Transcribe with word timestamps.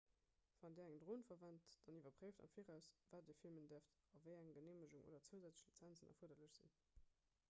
wann 0.61 0.73
dir 0.77 0.87
eng 0.91 0.99
dron 1.01 1.25
verwent 1.31 1.67
dann 1.89 1.97
iwwerpréift 1.99 2.41
am 2.45 2.51
viraus 2.55 2.87
wat 3.11 3.27
dir 3.29 3.37
filmen 3.41 3.67
däerft 3.73 4.01
a 4.19 4.23
wéi 4.23 4.39
eng 4.39 4.49
geneemegungen 4.57 5.11
oder 5.13 5.23
zousätzlech 5.29 5.71
lizenzen 5.73 6.11
erfuerderlech 6.15 6.61
sinn 6.63 6.77